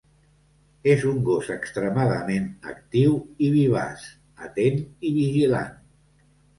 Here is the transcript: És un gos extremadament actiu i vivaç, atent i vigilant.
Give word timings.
És 0.93 1.05
un 1.09 1.19
gos 1.27 1.49
extremadament 1.57 2.49
actiu 2.73 3.15
i 3.49 3.53
vivaç, 3.59 4.09
atent 4.51 4.85
i 5.13 5.17
vigilant. 5.23 5.75